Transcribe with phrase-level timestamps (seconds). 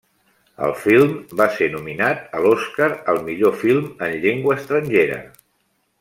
[0.67, 5.21] El film va ser nominat a l'Oscar al millor film en llengua estrangera.